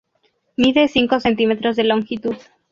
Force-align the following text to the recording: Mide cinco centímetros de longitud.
Mide 0.57 0.87
cinco 0.87 1.19
centímetros 1.19 1.75
de 1.75 1.83
longitud. 1.83 2.33